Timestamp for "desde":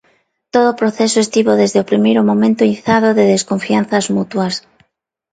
1.61-1.77